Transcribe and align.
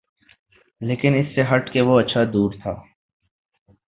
لیکن 0.81 1.15
اس 1.15 1.25
سے 1.35 1.41
ہٹ 1.51 1.73
کے 1.73 1.81
وہ 1.81 1.99
اچھا 1.99 2.23
دور 2.33 2.51
تھا۔ 2.63 2.73